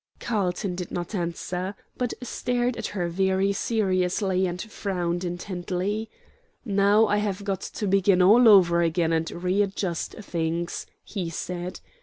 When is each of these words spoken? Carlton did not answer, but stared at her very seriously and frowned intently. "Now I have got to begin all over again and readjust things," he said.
Carlton 0.19 0.73
did 0.73 0.89
not 0.89 1.13
answer, 1.13 1.75
but 1.95 2.11
stared 2.23 2.75
at 2.75 2.87
her 2.87 3.07
very 3.07 3.53
seriously 3.53 4.47
and 4.47 4.59
frowned 4.59 5.23
intently. 5.23 6.09
"Now 6.65 7.05
I 7.05 7.17
have 7.17 7.43
got 7.43 7.61
to 7.61 7.85
begin 7.85 8.19
all 8.19 8.47
over 8.49 8.81
again 8.81 9.13
and 9.13 9.29
readjust 9.29 10.13
things," 10.13 10.87
he 11.03 11.29
said. 11.29 11.81